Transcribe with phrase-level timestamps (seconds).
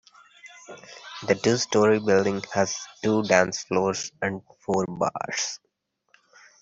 [1.27, 5.59] The two-storey building has two dance floors and four bars.